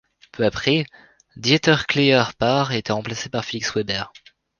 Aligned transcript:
Peu 0.31 0.45
après, 0.47 0.87
Dieter 1.35 1.75
Klier 1.87 2.23
part 2.39 2.71
et 2.71 2.79
est 2.83 2.89
remplacé 2.91 3.29
par 3.29 3.45
Felix 3.45 3.71
Weber. 3.75 4.11